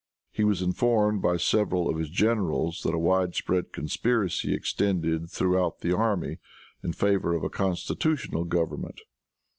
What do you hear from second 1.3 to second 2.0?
several of